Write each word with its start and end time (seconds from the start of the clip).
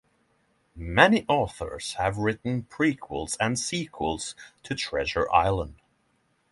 Many 0.75 1.25
authors 1.27 1.93
have 1.99 2.17
written 2.17 2.63
prequels 2.63 3.37
and 3.39 3.59
sequels 3.59 4.33
to 4.63 4.73
"Treasure 4.73 5.31
Island". 5.31 5.75